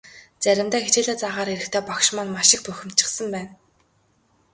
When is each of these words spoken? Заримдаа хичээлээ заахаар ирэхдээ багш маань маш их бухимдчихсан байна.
Заримдаа 0.43 0.81
хичээлээ 0.83 1.17
заахаар 1.19 1.49
ирэхдээ 1.53 1.81
багш 1.89 2.07
маань 2.15 2.33
маш 2.35 2.49
их 2.55 2.61
бухимдчихсан 2.67 3.27
байна. 3.35 3.53